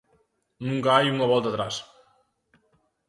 Nunca 0.67 0.89
hai 0.93 1.05
unha 1.13 1.29
volta 1.33 1.47
atrás. 1.49 1.75